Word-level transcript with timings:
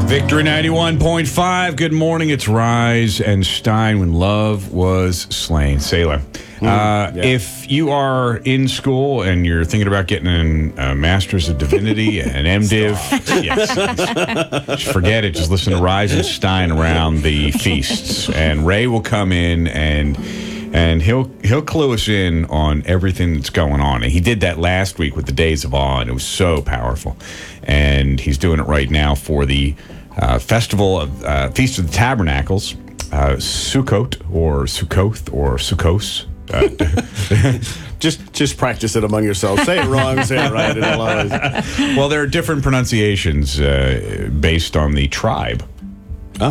Victory 0.00 0.42
91.5. 0.42 1.76
Good 1.76 1.92
morning. 1.92 2.30
It's 2.30 2.48
Rise 2.48 3.20
and 3.20 3.44
Stein 3.44 4.00
when 4.00 4.12
love 4.14 4.72
was 4.72 5.22
slain. 5.34 5.80
Sailor. 5.80 6.20
Uh, 6.60 7.10
If 7.14 7.70
you 7.70 7.90
are 7.90 8.36
in 8.38 8.68
school 8.68 9.22
and 9.22 9.44
you're 9.46 9.64
thinking 9.64 9.88
about 9.88 10.06
getting 10.06 10.72
a 10.78 10.94
Master's 10.94 11.48
of 11.48 11.58
Divinity, 11.58 12.20
an 12.20 12.44
MDiv, 12.46 13.42
yes, 13.42 13.74
just 14.66 14.92
forget 14.92 15.24
it. 15.24 15.32
Just 15.34 15.50
listen 15.50 15.72
to 15.72 15.78
Rise 15.82 16.12
and 16.12 16.24
Stein 16.24 16.70
around 16.70 17.22
the 17.22 17.50
feasts, 17.52 18.28
and 18.30 18.66
Ray 18.66 18.86
will 18.86 19.00
come 19.02 19.32
in 19.32 19.66
and 19.68 20.16
and 20.72 21.02
he'll 21.02 21.30
he'll 21.44 21.62
clue 21.62 21.92
us 21.92 22.08
in 22.08 22.46
on 22.46 22.82
everything 22.86 23.34
that's 23.34 23.50
going 23.50 23.80
on. 23.80 24.02
And 24.02 24.12
he 24.12 24.20
did 24.20 24.40
that 24.40 24.58
last 24.58 24.98
week 24.98 25.14
with 25.16 25.26
the 25.26 25.32
Days 25.32 25.64
of 25.64 25.74
Awe, 25.74 26.00
and 26.00 26.10
it 26.10 26.12
was 26.14 26.24
so 26.24 26.62
powerful. 26.62 27.16
And 27.62 28.18
he's 28.18 28.38
doing 28.38 28.58
it 28.58 28.66
right 28.66 28.90
now 28.90 29.14
for 29.14 29.46
the 29.46 29.74
uh, 30.16 30.38
festival 30.38 31.00
of 31.00 31.24
uh, 31.24 31.50
Feast 31.50 31.78
of 31.78 31.86
the 31.86 31.92
Tabernacles, 31.92 32.74
uh, 33.12 33.36
Sukkot 33.36 34.20
or 34.32 34.64
Sukkoth 34.64 35.32
or 35.32 35.56
Sukkos. 35.56 36.26
Uh, 36.52 37.58
Just 38.02 38.32
just 38.32 38.56
practice 38.58 38.96
it 38.96 39.04
among 39.04 39.22
yourselves. 39.22 39.62
Say 39.62 39.78
it 39.78 39.86
wrong, 39.86 40.20
say 40.24 40.44
it 40.44 40.50
right. 40.50 40.76
It'll 40.76 41.00
always. 41.00 41.30
well, 41.96 42.08
there 42.08 42.20
are 42.20 42.26
different 42.26 42.64
pronunciations 42.64 43.60
uh, 43.60 44.28
based 44.40 44.76
on 44.76 44.94
the 44.94 45.06
tribe, 45.06 45.64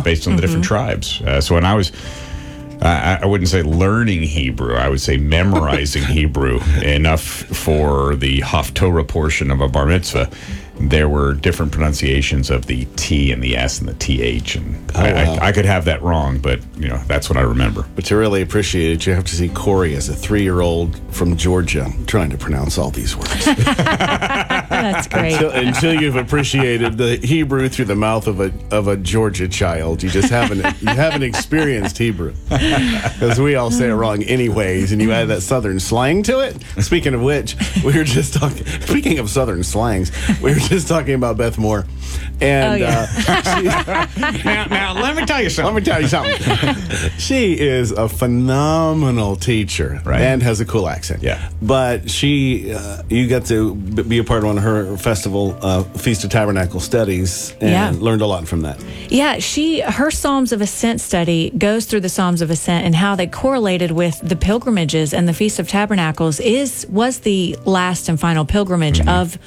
based 0.02 0.26
on 0.26 0.36
the 0.36 0.40
different 0.40 0.64
tribes. 0.64 1.20
Uh, 1.20 1.42
so 1.42 1.54
when 1.54 1.66
I 1.66 1.74
was, 1.74 1.92
I 2.82 3.20
I 3.22 3.26
wouldn't 3.26 3.48
say 3.48 3.62
learning 3.62 4.22
Hebrew, 4.22 4.74
I 4.74 4.88
would 4.88 5.00
say 5.00 5.16
memorizing 5.16 6.02
Hebrew 6.08 6.60
enough 6.82 7.22
for 7.22 8.16
the 8.16 8.40
Haftorah 8.40 9.06
portion 9.06 9.50
of 9.50 9.60
a 9.60 9.68
bar 9.68 9.86
mitzvah. 9.86 10.30
There 10.80 11.08
were 11.08 11.34
different 11.34 11.70
pronunciations 11.70 12.50
of 12.50 12.66
the 12.66 12.86
T 12.96 13.30
and 13.30 13.42
the 13.42 13.56
S 13.56 13.78
and 13.78 13.88
the 13.88 13.94
TH, 13.94 14.56
and 14.56 14.90
oh, 14.96 15.00
I, 15.00 15.12
wow. 15.12 15.34
I, 15.34 15.48
I 15.48 15.52
could 15.52 15.66
have 15.66 15.84
that 15.84 16.02
wrong, 16.02 16.38
but 16.38 16.60
you 16.76 16.88
know 16.88 16.98
that's 17.06 17.28
what 17.28 17.36
I 17.36 17.42
remember. 17.42 17.86
But 17.94 18.06
to 18.06 18.16
really 18.16 18.42
appreciate 18.42 18.90
it, 18.90 19.06
you 19.06 19.12
have 19.12 19.24
to 19.24 19.36
see 19.36 19.48
Corey 19.48 19.94
as 19.94 20.08
a 20.08 20.14
three-year-old 20.14 20.98
from 21.14 21.36
Georgia 21.36 21.90
trying 22.06 22.30
to 22.30 22.38
pronounce 22.38 22.78
all 22.78 22.90
these 22.90 23.16
words. 23.16 23.46
That's 24.82 25.06
great. 25.06 25.32
until, 25.34 25.50
until 25.50 26.00
you've 26.00 26.16
appreciated 26.16 26.98
the 26.98 27.16
Hebrew 27.16 27.68
through 27.68 27.86
the 27.86 27.94
mouth 27.94 28.26
of 28.26 28.40
a 28.40 28.52
of 28.70 28.88
a 28.88 28.96
Georgia 28.96 29.48
child, 29.48 30.02
you 30.02 30.10
just 30.10 30.30
haven't 30.30 30.58
you 30.80 30.88
haven't 30.88 31.22
experienced 31.22 31.98
Hebrew 31.98 32.34
because 32.48 33.38
we 33.40 33.54
all 33.54 33.70
say 33.70 33.88
it 33.88 33.94
wrong 33.94 34.22
anyways, 34.24 34.92
and 34.92 35.00
you 35.00 35.12
add 35.12 35.28
that 35.28 35.42
Southern 35.42 35.80
slang 35.80 36.22
to 36.24 36.40
it. 36.40 36.56
Speaking 36.82 37.14
of 37.14 37.22
which, 37.22 37.56
we 37.84 37.96
were 37.96 38.04
just 38.04 38.34
talking. 38.34 38.66
Speaking 38.66 39.18
of 39.18 39.30
Southern 39.30 39.62
slangs, 39.62 40.10
we 40.40 40.52
were 40.52 40.60
just 40.60 40.88
talking 40.88 41.14
about 41.14 41.36
Beth 41.36 41.58
Moore, 41.58 41.86
and 42.40 42.72
Oh, 42.72 42.74
yeah. 42.76 43.06
uh, 43.28 44.06
now, 44.44 44.64
now, 44.66 44.94
let 44.94 45.16
me 45.16 45.24
tell 45.24 45.42
you 45.42 45.50
something. 45.50 45.74
let 45.84 45.84
something. 46.08 46.32
me 46.32 46.38
tell 46.38 46.70
you 46.72 46.78
something. 46.78 47.10
she 47.18 47.58
is 47.58 47.90
a 47.92 48.08
phenomenal 48.08 49.36
teacher 49.36 50.00
Right. 50.04 50.20
and 50.20 50.42
has 50.42 50.60
a 50.60 50.64
cool 50.64 50.88
accent. 50.88 51.22
Yeah. 51.22 51.48
But 51.60 52.10
she, 52.10 52.72
uh, 52.74 53.02
you 53.08 53.28
got 53.28 53.46
to 53.46 53.74
be 53.74 54.18
a 54.18 54.24
part 54.24 54.38
of 54.40 54.46
one 54.46 54.58
of 54.58 54.64
her 54.64 54.96
festival 54.96 55.56
uh, 55.62 55.82
Feast 55.84 56.24
of 56.24 56.30
Tabernacle 56.30 56.80
studies 56.80 57.54
and 57.60 57.70
Yeah. 57.70 57.92
learned 57.96 58.22
a 58.22 58.26
lot 58.26 58.46
from 58.48 58.62
that. 58.62 58.82
Yeah, 59.08 59.38
she 59.38 59.80
her 59.80 60.10
Psalms 60.10 60.52
of 60.52 60.60
Ascent 60.60 61.00
study 61.00 61.50
goes 61.50 61.86
through 61.86 62.00
the 62.00 62.08
Psalms 62.08 62.42
of 62.42 62.50
Ascent 62.50 62.84
and 62.86 62.94
how 62.94 63.14
they 63.16 63.26
correlated 63.26 63.90
with 63.92 64.20
the 64.22 64.36
pilgrimages 64.36 65.12
and 65.14 65.28
the 65.28 65.34
Feast 65.34 65.58
of 65.58 65.68
Tabernacles 65.68 66.40
is 66.40 66.86
was 66.88 67.20
the 67.20 67.56
last 67.64 68.08
and 68.08 68.18
final 68.18 68.44
pilgrimage 68.44 69.00
of 69.06 69.38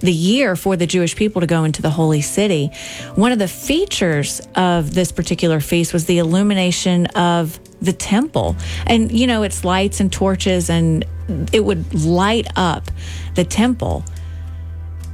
the 0.00 0.12
year 0.12 0.56
for 0.56 0.76
the 0.76 0.86
Jewish 0.86 1.16
people 1.16 1.40
to 1.40 1.46
go 1.46 1.64
into 1.64 1.82
the 1.82 1.90
holy 1.90 2.20
city. 2.20 2.70
One 3.14 3.32
of 3.32 3.38
the 3.38 3.48
features 3.48 4.40
of 4.54 4.94
this 4.94 5.12
particular 5.12 5.60
feast 5.60 5.92
was 5.92 6.06
the 6.06 6.18
illumination 6.18 7.06
of 7.06 7.58
the 7.80 7.92
temple. 7.92 8.56
And 8.86 9.12
you 9.12 9.26
know, 9.26 9.42
it's 9.42 9.64
lights 9.64 10.00
and 10.00 10.12
torches 10.12 10.70
and 10.70 11.04
it 11.52 11.64
would 11.64 11.94
light 11.94 12.46
up 12.56 12.90
the 13.34 13.44
temple. 13.44 14.04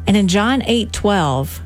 And 0.06 0.16
in 0.16 0.28
John 0.28 0.62
8 0.62 0.92
12, 0.92 1.60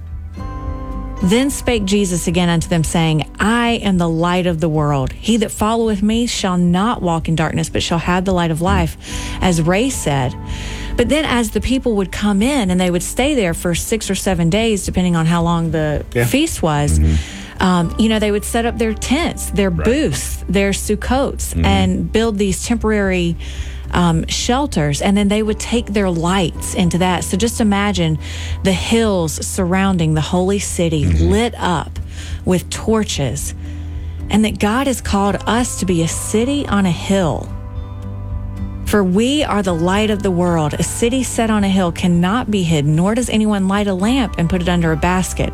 then 1.23 1.51
spake 1.51 1.85
Jesus 1.87 2.27
again 2.27 2.49
unto 2.49 2.69
them, 2.69 2.85
saying, 2.85 3.31
I 3.41 3.81
am 3.83 3.97
the 3.97 4.09
light 4.09 4.47
of 4.47 4.61
the 4.61 4.69
world. 4.69 5.13
He 5.13 5.39
that 5.39 5.51
followeth 5.51 6.03
me 6.03 6.27
shall 6.27 6.59
not 6.59 7.01
walk 7.01 7.29
in 7.29 7.35
darkness, 7.35 7.71
but 7.71 7.83
shall 7.83 7.99
have 7.99 8.25
the 8.25 8.35
light 8.35 8.51
of 8.51 8.61
life, 8.61 8.97
as 9.41 9.63
Ray 9.63 9.89
said. 9.89 10.35
But 10.97 11.09
then, 11.09 11.25
as 11.25 11.51
the 11.51 11.61
people 11.61 11.95
would 11.97 12.11
come 12.11 12.41
in 12.43 12.71
and 12.71 12.81
they 12.81 12.91
would 12.91 13.03
stay 13.03 13.35
there 13.35 13.53
for 13.55 13.75
six 13.75 14.11
or 14.11 14.15
seven 14.15 14.49
days, 14.51 14.85
depending 14.87 15.15
on 15.17 15.27
how 15.27 15.43
long 15.43 15.71
the 15.71 16.05
Yeah. 16.15 16.25
feast 16.25 16.63
was, 16.63 16.99
um, 17.61 17.95
you 17.99 18.09
know, 18.09 18.19
they 18.19 18.31
would 18.31 18.45
set 18.45 18.65
up 18.67 18.79
their 18.79 18.95
tents, 18.95 19.51
their 19.51 19.71
booths, 19.71 20.45
their 20.49 20.71
sukkots, 20.73 21.55
and 21.65 22.11
build 22.11 22.39
these 22.39 22.65
temporary 22.65 23.37
um, 23.93 24.27
shelters, 24.27 25.01
and 25.01 25.17
then 25.17 25.29
they 25.29 25.43
would 25.43 25.61
take 25.61 25.87
their 25.87 26.11
lights 26.11 26.75
into 26.75 26.99
that. 26.99 27.23
So 27.25 27.37
just 27.37 27.61
imagine 27.61 28.19
the 28.65 28.73
hills 28.73 29.35
surrounding 29.47 30.15
the 30.15 30.21
holy 30.21 30.59
city 30.59 31.05
lit 31.07 31.55
up 31.57 31.99
with 32.45 32.69
torches, 32.69 33.55
and 34.29 34.45
that 34.45 34.59
God 34.59 34.87
has 34.89 35.01
called 35.01 35.37
us 35.47 35.79
to 35.81 35.87
be 35.87 36.03
a 36.03 36.09
city 36.09 36.67
on 36.67 36.85
a 36.85 36.91
hill. 36.91 37.49
For 38.87 39.03
we 39.03 39.43
are 39.43 39.63
the 39.63 39.75
light 39.75 40.11
of 40.11 40.23
the 40.23 40.31
world. 40.31 40.75
A 40.75 40.83
city 40.83 41.23
set 41.23 41.51
on 41.51 41.65
a 41.65 41.69
hill 41.69 41.91
cannot 41.91 42.51
be 42.51 42.63
hidden, 42.63 42.95
nor 42.95 43.15
does 43.15 43.29
anyone 43.29 43.69
light 43.69 43.89
a 43.89 43.95
lamp 43.95 44.37
and 44.39 44.49
put 44.49 44.63
it 44.63 44.69
under 44.69 44.93
a 44.93 44.97
basket, 44.97 45.53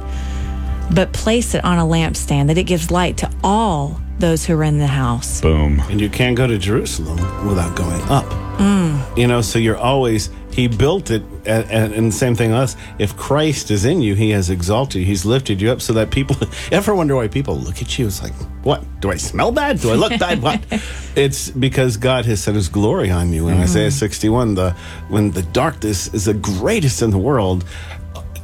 but 0.95 1.13
place 1.13 1.55
it 1.55 1.65
on 1.65 1.79
a 1.79 1.83
lampstand 1.83 2.49
that 2.49 2.59
it 2.59 2.65
gives 2.65 2.91
light 2.91 3.17
to 3.19 3.31
all 3.43 4.01
those 4.19 4.45
who 4.45 4.55
are 4.55 4.65
in 4.65 4.79
the 4.79 4.87
house. 4.87 5.41
Boom. 5.41 5.81
And 5.89 6.01
you 6.01 6.11
can't 6.11 6.37
go 6.37 6.47
to 6.47 6.59
Jerusalem 6.59 7.47
without 7.47 7.75
going 7.75 8.03
up. 8.03 8.42
Mm. 8.59 9.17
You 9.17 9.27
know, 9.27 9.41
so 9.41 9.59
you're 9.59 9.77
always, 9.77 10.31
he 10.51 10.69
built 10.69 11.11
it, 11.11 11.23
and, 11.45 11.71
and, 11.71 11.95
and 11.95 12.09
the 12.09 12.17
same 12.17 12.35
thing 12.35 12.51
with 12.51 12.61
us. 12.61 12.77
If 12.99 13.17
Christ 13.17 13.71
is 13.71 13.85
in 13.85 14.01
you, 14.01 14.15
he 14.15 14.31
has 14.31 14.51
exalted 14.51 15.01
you, 15.01 15.07
he's 15.07 15.25
lifted 15.25 15.61
you 15.61 15.71
up 15.71 15.81
so 15.81 15.93
that 15.95 16.11
people, 16.11 16.37
ever 16.73 16.95
wonder 16.95 17.17
why 17.17 17.29
people 17.29 17.57
look 17.57 17.83
at 17.83 17.99
you? 17.99 18.07
It's 18.07 18.23
like, 18.23 18.35
what? 18.63 18.85
Do 19.01 19.11
I 19.11 19.17
smell 19.17 19.53
bad? 19.53 19.81
Do 19.81 19.91
I 19.91 19.95
look 19.95 20.19
bad? 20.19 20.43
What? 20.43 20.61
It's 21.15 21.51
because 21.51 21.99
God 21.99 22.25
has 22.25 22.43
set 22.43 22.55
his 22.55 22.71
glory 22.71 23.11
on 23.11 23.35
you. 23.35 23.49
In 23.49 23.57
mm-hmm. 23.57 23.65
Isaiah 23.65 23.91
61, 23.91 24.55
the 24.55 24.71
when 25.11 25.31
the 25.31 25.43
darkness 25.43 26.13
is 26.15 26.25
the 26.25 26.33
greatest 26.33 27.03
in 27.03 27.11
the 27.11 27.19
world, 27.19 27.67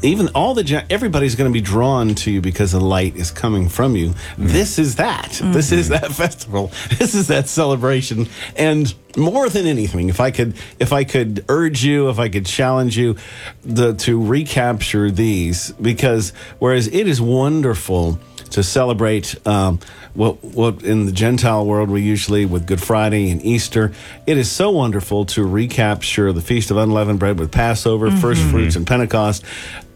even 0.02 0.28
all 0.28 0.54
the 0.54 0.84
everybody's 0.90 1.34
going 1.34 1.50
to 1.50 1.52
be 1.52 1.60
drawn 1.60 2.14
to 2.14 2.30
you 2.30 2.40
because 2.40 2.72
the 2.72 2.80
light 2.80 3.16
is 3.16 3.30
coming 3.30 3.68
from 3.68 3.96
you. 3.96 4.10
Mm. 4.10 4.48
This 4.48 4.78
is 4.78 4.96
that. 4.96 5.30
Mm-hmm. 5.30 5.52
This 5.52 5.72
is 5.72 5.88
that 5.88 6.10
festival. 6.12 6.70
This 6.98 7.14
is 7.14 7.28
that 7.28 7.48
celebration. 7.48 8.28
And 8.56 8.94
more 9.16 9.48
than 9.48 9.66
anything, 9.66 10.08
if 10.08 10.20
I 10.20 10.30
could, 10.30 10.54
if 10.78 10.92
I 10.92 11.04
could 11.04 11.44
urge 11.48 11.84
you, 11.84 12.08
if 12.08 12.18
I 12.18 12.28
could 12.28 12.46
challenge 12.46 12.96
you, 12.96 13.16
the, 13.62 13.94
to 13.94 14.24
recapture 14.24 15.10
these, 15.10 15.72
because 15.72 16.30
whereas 16.58 16.86
it 16.88 17.08
is 17.08 17.20
wonderful 17.20 18.18
to 18.50 18.62
celebrate 18.62 19.34
um, 19.46 19.78
what 20.14 20.42
what 20.42 20.82
in 20.82 21.06
the 21.06 21.12
Gentile 21.12 21.66
world 21.66 21.90
we 21.90 22.02
usually 22.02 22.46
with 22.46 22.66
Good 22.66 22.82
Friday 22.82 23.30
and 23.30 23.44
Easter. 23.44 23.92
It 24.26 24.38
is 24.38 24.50
so 24.50 24.70
wonderful 24.70 25.26
to 25.26 25.44
recapture 25.44 26.32
the 26.32 26.40
Feast 26.40 26.70
of 26.70 26.76
Unleavened 26.76 27.18
Bread 27.18 27.38
with 27.38 27.52
Passover, 27.52 28.10
First 28.10 28.40
mm-hmm. 28.40 28.50
Fruits, 28.50 28.76
and 28.76 28.86
Pentecost, 28.86 29.44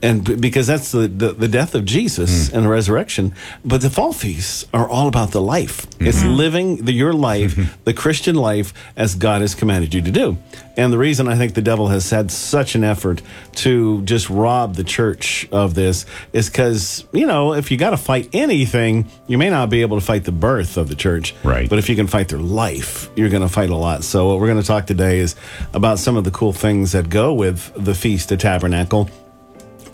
and 0.03 0.41
because 0.41 0.67
that's 0.67 0.91
the, 0.91 1.07
the, 1.07 1.33
the 1.33 1.49
death 1.49 1.77
of 1.77 1.85
Jesus 1.85 2.49
hmm. 2.49 2.57
and 2.57 2.67
the 2.67 2.69
resurrection. 2.69 3.35
But 3.65 3.83
the 3.83 3.91
fall 3.91 4.13
feasts 4.13 4.67
are 4.75 4.89
all 4.89 5.07
about 5.07 5.31
the 5.31 5.41
life. 5.41 5.85
Hmm. 5.95 6.07
It's 6.07 6.23
hmm. 6.23 6.31
living 6.31 6.85
the, 6.85 6.93
your 6.93 7.13
life, 7.13 7.57
the 7.85 7.95
Christian 7.95 8.35
life, 8.35 8.75
as 8.97 9.15
God 9.15 9.43
has 9.43 9.55
commanded 9.55 9.95
you 9.95 10.03
to 10.03 10.11
do. 10.11 10.37
And 10.77 10.93
the 10.93 10.99
reason 10.99 11.29
I 11.29 11.37
think 11.37 11.55
the 11.55 11.63
devil 11.63 11.89
has 11.89 12.11
had 12.11 12.31
such 12.31 12.75
an 12.75 12.83
effort 12.83 13.23
to 13.57 14.03
just 14.03 14.29
rob 14.29 14.75
the 14.75 14.85
church 14.85 15.47
of 15.53 15.75
this 15.75 16.07
is 16.33 16.49
because, 16.49 17.05
you 17.13 17.27
know, 17.27 17.53
if 17.53 17.71
you 17.71 17.77
got 17.77 17.91
to 17.91 17.97
fight 17.97 18.31
anything, 18.33 19.07
you 19.27 19.39
may 19.39 19.51
not 19.51 19.71
be 19.71 19.83
able 19.83 20.01
to 20.01 20.05
fight 20.05 20.25
the 20.25 20.33
birth 20.33 20.77
of 20.77 20.89
the 20.89 20.95
church. 20.95 21.35
Right. 21.45 21.69
But 21.69 21.79
if 21.79 21.89
you 21.89 21.95
can 21.95 22.07
fight 22.07 22.29
their 22.29 22.39
life, 22.39 23.11
you're 23.15 23.29
going 23.29 23.43
to 23.43 23.49
fight 23.49 23.71
a 23.71 23.77
lot. 23.77 24.03
So, 24.03 24.27
what 24.27 24.41
we're 24.41 24.49
going 24.49 24.61
to 24.61 24.67
talk 24.67 24.87
today 24.87 25.19
is 25.19 25.37
about 25.75 25.99
some 25.99 26.17
of 26.17 26.25
the 26.25 26.31
cool 26.31 26.53
things 26.53 26.93
that 26.93 27.11
go 27.11 27.35
with 27.35 27.73
the 27.77 27.95
Feast 27.95 28.33
of 28.33 28.39
Tabernacle. 28.39 29.11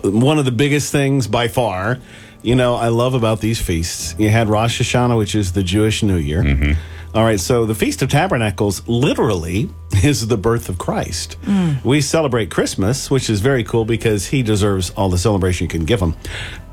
One 0.03 0.39
of 0.39 0.45
the 0.45 0.53
biggest 0.53 0.93
things 0.93 1.27
by 1.27 1.49
far, 1.49 1.99
you 2.43 2.55
know, 2.55 2.75
I 2.75 2.89
love 2.89 3.15
about 3.15 3.41
these 3.41 3.61
feasts. 3.61 4.15
You 4.19 4.29
had 4.29 4.49
Rosh 4.49 4.81
Hashanah, 4.81 5.19
which 5.19 5.35
is 5.35 5.53
the 5.53 5.63
Jewish 5.63 6.03
New 6.03 6.17
Year. 6.17 6.43
Mm-hmm. 6.43 6.73
All 7.15 7.25
right, 7.25 7.41
so 7.41 7.65
the 7.65 7.75
Feast 7.75 8.03
of 8.03 8.11
Tabernacles 8.11 8.87
literally 8.87 9.71
is 10.05 10.29
the 10.29 10.37
birth 10.37 10.69
of 10.69 10.79
Christ. 10.79 11.37
Mm. 11.43 11.83
We 11.85 12.01
celebrate 12.01 12.51
Christmas, 12.51 13.11
which 13.11 13.31
is 13.31 13.41
very 13.41 13.65
cool 13.65 13.85
because 13.85 14.27
he 14.27 14.43
deserves 14.43 14.91
all 14.91 15.09
the 15.09 15.19
celebration 15.19 15.65
you 15.65 15.69
can 15.69 15.85
give 15.85 16.01
him. 16.01 16.15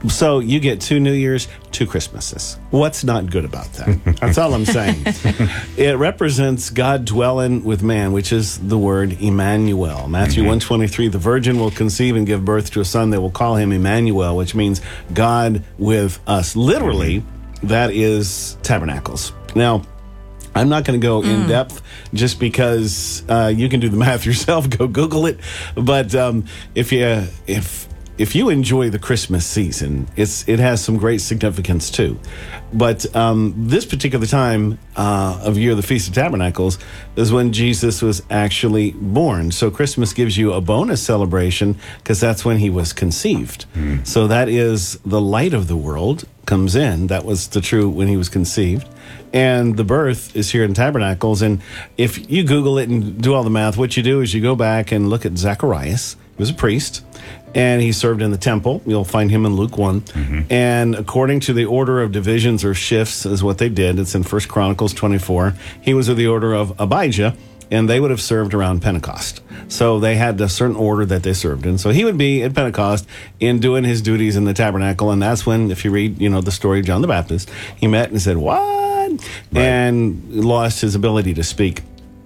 So 0.09 0.39
you 0.39 0.59
get 0.59 0.81
two 0.81 0.99
New 0.99 1.13
Year's, 1.13 1.47
two 1.71 1.85
Christmases. 1.87 2.57
What's 2.69 3.03
not 3.03 3.29
good 3.29 3.45
about 3.45 3.71
that? 3.73 4.17
That's 4.21 4.37
all 4.37 4.53
I'm 4.53 4.65
saying. 4.65 5.01
it 5.77 5.97
represents 5.97 6.69
God 6.69 7.05
dwelling 7.05 7.63
with 7.63 7.83
man, 7.83 8.11
which 8.11 8.31
is 8.31 8.57
the 8.59 8.77
word 8.77 9.21
Emmanuel. 9.21 10.07
Matthew 10.07 10.43
123, 10.43 11.09
the 11.09 11.17
virgin 11.17 11.59
will 11.59 11.71
conceive 11.71 12.15
and 12.15 12.25
give 12.25 12.45
birth 12.45 12.71
to 12.71 12.81
a 12.81 12.85
son. 12.85 13.09
They 13.09 13.17
will 13.17 13.31
call 13.31 13.55
him 13.55 13.71
Emmanuel, 13.71 14.35
which 14.37 14.55
means 14.55 14.81
God 15.13 15.63
with 15.77 16.19
us. 16.27 16.55
Literally, 16.55 17.23
that 17.63 17.91
is 17.91 18.57
tabernacles. 18.63 19.33
Now, 19.55 19.83
I'm 20.53 20.69
not 20.69 20.85
going 20.85 20.99
to 20.99 21.05
go 21.05 21.21
in 21.21 21.47
depth 21.47 21.81
just 22.13 22.39
because 22.39 23.23
uh, 23.27 23.51
you 23.53 23.67
can 23.67 23.81
do 23.81 23.89
the 23.89 23.97
math 23.97 24.25
yourself. 24.25 24.69
Go 24.69 24.87
Google 24.87 25.25
it. 25.25 25.39
But 25.75 26.15
um, 26.15 26.45
if 26.75 26.93
you 26.93 27.23
if 27.45 27.89
if 28.17 28.35
you 28.35 28.49
enjoy 28.49 28.89
the 28.89 28.99
Christmas 28.99 29.45
season, 29.45 30.07
it's 30.15 30.47
it 30.47 30.59
has 30.59 30.83
some 30.83 30.97
great 30.97 31.19
significance 31.21 31.89
too. 31.89 32.17
But 32.73 33.13
um, 33.15 33.53
this 33.67 33.85
particular 33.85 34.25
time 34.25 34.79
uh, 34.95 35.41
of 35.43 35.57
year, 35.57 35.75
the 35.75 35.83
Feast 35.83 36.07
of 36.07 36.13
Tabernacles, 36.13 36.77
is 37.15 37.31
when 37.31 37.51
Jesus 37.51 38.01
was 38.01 38.21
actually 38.29 38.91
born. 38.91 39.51
So 39.51 39.69
Christmas 39.69 40.13
gives 40.13 40.37
you 40.37 40.53
a 40.53 40.61
bonus 40.61 41.01
celebration 41.01 41.77
because 41.97 42.19
that's 42.19 42.45
when 42.45 42.57
he 42.57 42.69
was 42.69 42.93
conceived. 42.93 43.65
So 44.03 44.27
that 44.27 44.49
is 44.49 44.97
the 45.05 45.21
light 45.21 45.53
of 45.53 45.67
the 45.67 45.77
world 45.77 46.25
comes 46.45 46.75
in. 46.75 47.07
That 47.07 47.25
was 47.25 47.47
the 47.47 47.61
true 47.61 47.89
when 47.89 48.07
he 48.07 48.17
was 48.17 48.29
conceived. 48.29 48.87
And 49.33 49.75
the 49.75 49.83
birth 49.83 50.35
is 50.35 50.51
here 50.51 50.63
in 50.63 50.73
Tabernacles. 50.73 51.41
And 51.41 51.61
if 51.97 52.29
you 52.29 52.43
Google 52.43 52.77
it 52.77 52.89
and 52.89 53.21
do 53.21 53.33
all 53.33 53.43
the 53.43 53.49
math, 53.49 53.77
what 53.77 53.97
you 53.97 54.03
do 54.03 54.21
is 54.21 54.33
you 54.33 54.41
go 54.41 54.55
back 54.55 54.91
and 54.91 55.09
look 55.09 55.25
at 55.25 55.37
Zacharias. 55.37 56.15
He 56.35 56.41
was 56.41 56.49
a 56.49 56.53
priest 56.53 57.03
and 57.55 57.81
he 57.81 57.93
served 57.93 58.21
in 58.21 58.31
the 58.31 58.37
temple. 58.37 58.81
You'll 58.85 59.05
find 59.05 59.31
him 59.31 59.45
in 59.45 59.55
Luke 59.55 59.77
one 59.77 60.01
mm-hmm. 60.01 60.41
And 60.51 60.93
according 60.93 61.39
to 61.41 61.53
the 61.53 61.65
order 61.65 62.01
of 62.01 62.11
divisions 62.11 62.63
or 62.63 62.73
shifts, 62.73 63.25
is 63.25 63.41
what 63.41 63.57
they 63.57 63.69
did. 63.69 63.97
It's 63.97 64.13
in 64.13 64.23
First 64.23 64.49
Chronicles 64.49 64.93
24. 64.93 65.53
He 65.81 65.93
was 65.93 66.09
of 66.09 66.17
the 66.17 66.27
order 66.27 66.53
of 66.53 66.79
Abijah, 66.79 67.35
and 67.71 67.89
they 67.89 67.99
would 67.99 68.11
have 68.11 68.21
served 68.21 68.53
around 68.53 68.81
Pentecost. 68.81 69.41
So 69.69 69.99
they 69.99 70.15
had 70.15 70.39
a 70.41 70.49
certain 70.49 70.75
order 70.75 71.05
that 71.05 71.23
they 71.23 71.33
served 71.33 71.65
in. 71.65 71.77
So 71.77 71.89
he 71.89 72.03
would 72.03 72.17
be 72.17 72.43
at 72.43 72.53
Pentecost 72.53 73.07
in 73.39 73.59
doing 73.59 73.85
his 73.85 74.01
duties 74.01 74.35
in 74.35 74.43
the 74.43 74.53
tabernacle, 74.53 75.09
and 75.09 75.21
that's 75.21 75.45
when, 75.45 75.71
if 75.71 75.85
you 75.85 75.91
read, 75.91 76.21
you 76.21 76.29
know, 76.29 76.41
the 76.41 76.51
story 76.51 76.81
of 76.81 76.85
John 76.85 77.01
the 77.01 77.07
Baptist, 77.07 77.49
he 77.75 77.87
met 77.87 78.11
and 78.11 78.21
said, 78.21 78.37
"What?" 78.37 78.84
And 79.53 80.33
lost 80.33 80.81
his 80.81 80.95
ability 80.95 81.33
to 81.35 81.43
speak. 81.43 81.81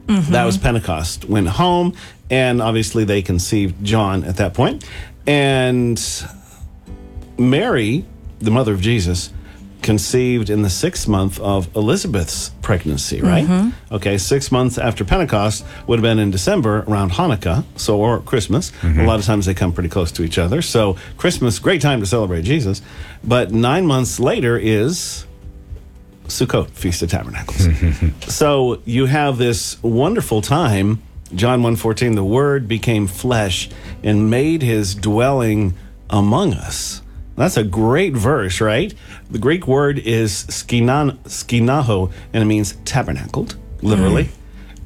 Mm-hmm. 0.08 0.32
That 0.32 0.46
was 0.46 0.58
Pentecost. 0.58 1.26
Went 1.26 1.48
home, 1.48 1.96
and 2.30 2.62
obviously 2.62 3.04
they 3.04 3.22
conceived 3.22 3.84
John 3.84 4.24
at 4.24 4.38
that 4.38 4.54
point. 4.54 4.84
And 5.28 6.02
Mary, 7.38 8.06
the 8.40 8.52
mother 8.52 8.74
of 8.74 8.82
Jesus, 8.82 9.32
conceived 9.82 10.50
in 10.50 10.62
the 10.62 10.70
sixth 10.70 11.08
month 11.08 11.40
of 11.40 11.74
Elizabeth's 11.76 12.50
pregnancy, 12.62 13.22
right? 13.22 13.46
Mm-hmm. 13.46 13.96
Okay, 13.96 14.18
six 14.18 14.52
months 14.52 14.78
after 14.78 15.06
Pentecost 15.06 15.66
would 15.88 16.00
have 16.00 16.04
been 16.04 16.20
in 16.20 16.32
December 16.32 16.84
around 16.88 17.12
Hanukkah, 17.12 17.64
so 17.76 18.00
or 18.00 18.20
Christmas. 18.20 18.72
Mm-hmm. 18.82 19.00
A 19.00 19.06
lot 19.06 19.20
of 19.20 19.26
times 19.26 19.46
they 19.46 19.54
come 19.54 19.72
pretty 19.72 19.90
close 19.90 20.12
to 20.14 20.24
each 20.24 20.38
other. 20.38 20.62
So 20.62 20.98
Christmas, 21.18 21.60
great 21.60 21.82
time 21.82 22.02
to 22.02 22.06
celebrate 22.06 22.42
Jesus. 22.42 22.82
But 23.24 23.52
nine 23.52 23.86
months 23.86 24.20
later 24.20 24.58
is 24.58 25.26
Sukkot, 26.30 26.70
Feast 26.72 27.02
of 27.02 27.10
Tabernacles. 27.10 27.68
so 28.34 28.82
you 28.86 29.06
have 29.06 29.38
this 29.38 29.82
wonderful 29.84 30.42
time. 30.42 31.02
John 31.36 31.62
1.14, 31.62 32.16
the 32.16 32.24
Word 32.24 32.68
became 32.68 33.06
flesh 33.06 33.70
and 34.04 34.30
made 34.30 34.62
his 34.62 34.96
dwelling 34.96 35.76
among 36.10 36.54
us. 36.54 37.02
That's 37.40 37.56
a 37.56 37.64
great 37.64 38.14
verse, 38.14 38.60
right? 38.60 38.94
The 39.32 39.40
Greek 39.40 39.66
word 39.66 39.98
is 39.98 40.44
skinan, 40.50 41.18
skinaho, 41.20 42.12
and 42.34 42.44
it 42.44 42.46
means 42.46 42.76
tabernacled, 42.84 43.56
literally. 43.82 44.26
Hmm. 44.26 44.40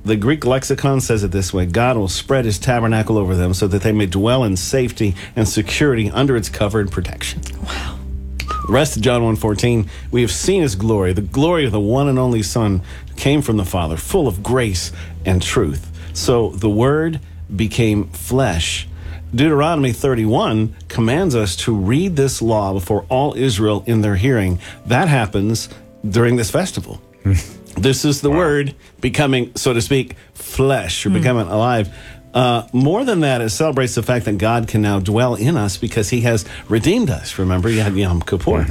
The 0.06 0.16
Greek 0.18 0.46
lexicon 0.46 1.02
says 1.02 1.24
it 1.24 1.32
this 1.32 1.52
way 1.52 1.66
God 1.66 1.98
will 1.98 2.08
spread 2.08 2.46
his 2.46 2.60
tabernacle 2.60 3.18
over 3.18 3.36
them 3.36 3.56
so 3.56 3.68
that 3.68 3.82
they 3.82 3.92
may 3.92 4.06
dwell 4.06 4.44
in 4.44 4.56
safety 4.56 5.16
and 5.36 5.48
security 5.48 6.12
under 6.12 6.36
its 6.36 6.48
cover 6.48 6.80
and 6.80 6.92
protection. 6.92 7.42
The 8.66 8.72
rest 8.72 8.96
of 8.96 9.02
John 9.02 9.24
1:14, 9.24 9.88
we 10.12 10.22
have 10.22 10.32
seen 10.32 10.62
his 10.62 10.76
glory, 10.76 11.12
the 11.14 11.22
glory 11.22 11.66
of 11.66 11.72
the 11.72 11.80
one 11.80 12.08
and 12.08 12.18
only 12.18 12.42
Son 12.42 12.82
who 13.10 13.16
came 13.16 13.42
from 13.42 13.58
the 13.58 13.66
Father, 13.66 13.98
full 13.98 14.28
of 14.28 14.42
grace 14.42 14.92
and 15.26 15.42
truth. 15.42 15.92
So 16.14 16.52
the 16.52 16.70
word 16.70 17.20
became 17.54 18.06
flesh. 18.10 18.88
Deuteronomy 19.36 19.92
31 19.92 20.76
commands 20.88 21.36
us 21.36 21.56
to 21.58 21.76
read 21.76 22.16
this 22.16 22.42
law 22.42 22.72
before 22.72 23.06
all 23.10 23.34
Israel 23.36 23.84
in 23.86 24.02
their 24.02 24.16
hearing. 24.16 24.60
That 24.86 25.08
happens 25.08 25.70
during 26.08 26.36
this 26.36 26.52
festival. 26.52 27.02
this 27.76 28.06
is 28.06 28.22
the 28.22 28.30
word 28.30 28.76
becoming, 29.02 29.56
so 29.56 29.74
to 29.74 29.82
speak, 29.82 30.16
flesh 30.34 31.06
or 31.06 31.10
becoming 31.10 31.48
alive. 31.48 31.94
Uh, 32.34 32.68
more 32.74 33.06
than 33.06 33.20
that, 33.20 33.42
it 33.42 33.50
celebrates 33.50 33.94
the 33.96 34.02
fact 34.02 34.26
that 34.26 34.38
God 34.40 34.68
can 34.68 34.82
now 34.82 35.00
dwell 35.00 35.36
in 35.36 35.56
us 35.56 35.78
because 35.78 36.10
He 36.10 36.22
has 36.22 36.46
redeemed 36.68 37.10
us. 37.10 37.38
Remember, 37.38 37.70
you 37.70 37.82
had 37.82 37.96
Yom 37.96 38.22
Kippur. 38.22 38.66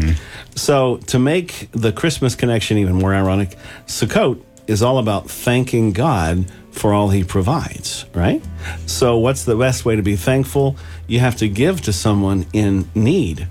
So, 0.56 0.96
to 1.08 1.18
make 1.18 1.68
the 1.72 1.92
Christmas 1.92 2.34
connection 2.34 2.78
even 2.78 2.96
more 2.96 3.14
ironic, 3.14 3.56
Sukkot 3.86 4.42
is 4.66 4.82
all 4.82 4.98
about 4.98 5.30
thanking 5.30 5.92
God 5.92 6.50
for 6.72 6.92
all 6.92 7.10
He 7.10 7.22
provides, 7.22 8.04
right? 8.14 8.42
So, 8.86 9.18
what's 9.18 9.44
the 9.44 9.56
best 9.56 9.84
way 9.84 9.94
to 9.94 10.02
be 10.02 10.16
thankful? 10.16 10.76
You 11.06 11.20
have 11.20 11.36
to 11.36 11.48
give 11.48 11.82
to 11.82 11.92
someone 11.92 12.46
in 12.52 12.88
need 12.96 13.46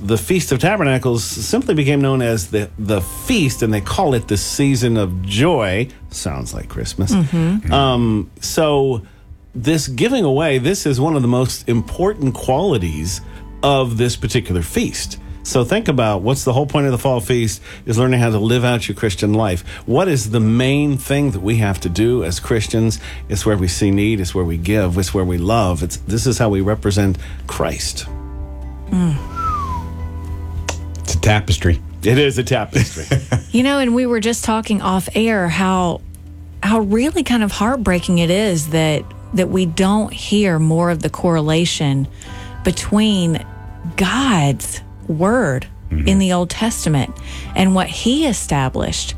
the 0.00 0.18
Feast 0.18 0.52
of 0.52 0.58
Tabernacles 0.60 1.24
simply 1.24 1.74
became 1.74 2.00
known 2.00 2.22
as 2.22 2.50
the, 2.50 2.70
the 2.78 3.00
feast, 3.00 3.62
and 3.62 3.72
they 3.72 3.80
call 3.80 4.14
it 4.14 4.28
the 4.28 4.36
season 4.36 4.96
of 4.96 5.22
joy. 5.22 5.88
Sounds 6.10 6.54
like 6.54 6.68
Christmas. 6.68 7.12
Mm-hmm. 7.12 7.36
Mm-hmm. 7.36 7.72
Um, 7.72 8.30
so, 8.40 9.02
this 9.54 9.88
giving 9.88 10.24
away, 10.24 10.58
this 10.58 10.86
is 10.86 11.00
one 11.00 11.16
of 11.16 11.22
the 11.22 11.28
most 11.28 11.68
important 11.68 12.34
qualities 12.34 13.20
of 13.62 13.96
this 13.96 14.16
particular 14.16 14.62
feast. 14.62 15.18
So, 15.42 15.64
think 15.64 15.88
about 15.88 16.22
what's 16.22 16.44
the 16.44 16.52
whole 16.52 16.66
point 16.66 16.86
of 16.86 16.92
the 16.92 16.98
fall 16.98 17.20
feast 17.20 17.62
is 17.86 17.98
learning 17.98 18.20
how 18.20 18.30
to 18.30 18.38
live 18.38 18.64
out 18.64 18.86
your 18.86 18.94
Christian 18.94 19.32
life. 19.34 19.66
What 19.86 20.06
is 20.06 20.30
the 20.30 20.40
main 20.40 20.96
thing 20.98 21.30
that 21.32 21.40
we 21.40 21.56
have 21.56 21.80
to 21.80 21.88
do 21.88 22.22
as 22.22 22.38
Christians? 22.38 23.00
It's 23.28 23.44
where 23.44 23.56
we 23.56 23.68
see 23.68 23.90
need, 23.90 24.20
it's 24.20 24.34
where 24.34 24.44
we 24.44 24.58
give, 24.58 24.98
it's 24.98 25.12
where 25.12 25.24
we 25.24 25.38
love. 25.38 25.82
It's, 25.82 25.96
this 25.96 26.26
is 26.26 26.38
how 26.38 26.50
we 26.50 26.60
represent 26.60 27.18
Christ. 27.46 28.06
A 28.92 29.37
tapestry. 31.28 31.78
It 32.02 32.18
is 32.18 32.38
a 32.38 32.44
tapestry. 32.44 33.04
You 33.50 33.62
know, 33.62 33.78
and 33.78 33.94
we 33.94 34.04
were 34.04 34.20
just 34.20 34.44
talking 34.44 34.82
off 34.82 35.08
air 35.14 35.48
how 35.48 36.02
how 36.62 36.80
really 36.80 37.24
kind 37.24 37.42
of 37.42 37.50
heartbreaking 37.50 38.18
it 38.18 38.28
is 38.28 38.68
that 38.68 39.02
that 39.32 39.48
we 39.48 39.64
don't 39.64 40.12
hear 40.12 40.58
more 40.58 40.90
of 40.90 41.00
the 41.00 41.08
correlation 41.08 42.06
between 42.62 43.44
God's 43.96 44.82
word 45.06 45.66
in 45.90 45.96
mm-hmm. 45.96 46.18
the 46.18 46.34
Old 46.34 46.50
Testament 46.50 47.18
and 47.56 47.74
what 47.74 47.88
he 47.88 48.26
established 48.26 49.14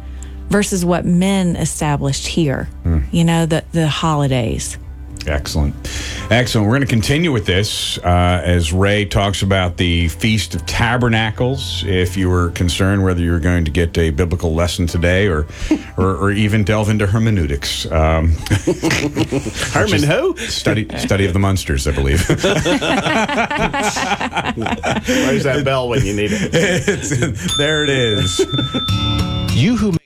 versus 0.48 0.84
what 0.84 1.04
men 1.04 1.56
established 1.56 2.28
here. 2.28 2.64
Hmm. 2.84 3.00
You 3.10 3.24
know, 3.24 3.46
the 3.46 3.64
the 3.72 3.88
holidays. 3.88 4.78
Excellent. 5.26 5.74
Excellent. 6.30 6.66
We're 6.66 6.76
going 6.76 6.86
to 6.86 6.92
continue 6.92 7.30
with 7.32 7.44
this 7.46 7.98
uh, 7.98 8.40
as 8.44 8.72
Ray 8.72 9.04
talks 9.04 9.42
about 9.42 9.76
the 9.76 10.08
Feast 10.08 10.54
of 10.54 10.64
Tabernacles. 10.66 11.84
If 11.84 12.16
you 12.16 12.28
were 12.30 12.50
concerned 12.50 13.04
whether 13.04 13.20
you 13.20 13.32
were 13.32 13.40
going 13.40 13.64
to 13.64 13.70
get 13.70 13.96
a 13.98 14.10
biblical 14.10 14.54
lesson 14.54 14.86
today 14.86 15.28
or 15.28 15.46
or, 15.96 16.16
or 16.16 16.30
even 16.30 16.64
delve 16.64 16.88
into 16.88 17.06
hermeneutics. 17.06 17.90
Um, 17.90 18.28
Herman 19.72 20.02
who? 20.02 20.36
study 20.38 20.88
study 20.98 21.26
of 21.26 21.32
the 21.32 21.38
monsters, 21.38 21.86
I 21.86 21.92
believe. 21.92 22.26
Where's 22.28 22.44
that 25.44 25.62
bell 25.64 25.88
when 25.88 26.04
you 26.04 26.14
need 26.14 26.30
it? 26.32 26.54
It's- 26.54 27.56
there 27.58 27.84
it 27.84 27.90
is. 27.90 28.38
You 29.54 29.76
who 29.76 29.99